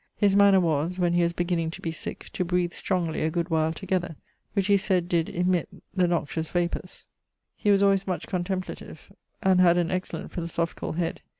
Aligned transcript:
His 0.15 0.35
manner 0.35 0.59
was, 0.59 0.97
when 0.97 1.13
he 1.13 1.21
was 1.21 1.31
beginning 1.31 1.69
to 1.69 1.79
be 1.79 1.91
sick, 1.91 2.31
to 2.33 2.43
breath 2.43 2.73
strongly 2.73 3.21
a 3.21 3.29
good 3.29 3.49
while 3.51 3.71
together, 3.71 4.15
which 4.53 4.65
he 4.65 4.75
sayed 4.75 5.07
did 5.07 5.27
emitt 5.27 5.67
the 5.95 6.07
noxious 6.07 6.49
vapours. 6.49 7.05
He 7.55 7.69
was 7.69 7.83
alwayes 7.83 8.07
much 8.07 8.25
contemplative, 8.27 9.13
and 9.43 9.61
had 9.61 9.77
an 9.77 9.91
excellent 9.91 10.31
philosophicall 10.31 10.95
head. 10.95 11.21